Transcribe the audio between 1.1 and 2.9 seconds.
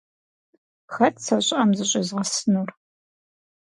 сэ щӀыӀэм зыщӀезгъэсынур?